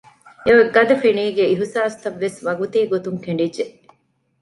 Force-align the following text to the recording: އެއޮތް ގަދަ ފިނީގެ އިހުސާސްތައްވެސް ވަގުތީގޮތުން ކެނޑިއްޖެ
އެއޮތް 0.45 0.71
ގަދަ 0.75 0.95
ފިނީގެ 1.01 1.43
އިހުސާސްތައްވެސް 1.51 2.37
ވަގުތީގޮތުން 2.47 3.19
ކެނޑިއްޖެ 3.25 3.65